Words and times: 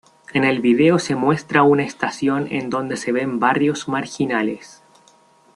En 0.33 0.45
el 0.45 0.61
vídeo 0.61 0.97
se 0.97 1.13
muestra 1.13 1.61
una 1.61 1.83
estación 1.83 2.47
en 2.49 2.71
donde 2.71 2.97
se 2.97 3.11
ven 3.11 3.37
barrios 3.39 3.87
marginales. 3.87 4.81